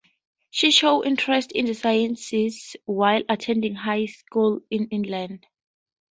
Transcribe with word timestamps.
She 0.49 0.71
showed 0.71 1.05
interest 1.05 1.51
in 1.51 1.65
the 1.67 1.75
sciences 1.75 2.75
while 2.85 3.21
attending 3.29 3.75
high 3.75 4.07
school 4.07 4.61
in 4.71 4.87
England. 4.87 5.45